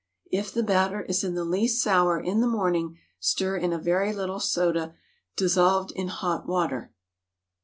If 0.31 0.51
the 0.51 0.63
batter 0.63 1.03
is 1.03 1.23
in 1.23 1.35
the 1.35 1.45
least 1.45 1.79
sour 1.79 2.19
in 2.19 2.41
the 2.41 2.47
morning, 2.47 2.97
stir 3.19 3.57
in 3.57 3.71
a 3.71 3.77
very 3.77 4.11
little 4.11 4.39
soda 4.39 4.95
dissolved 5.35 5.91
in 5.91 6.07
hot 6.07 6.47
water. 6.47 6.91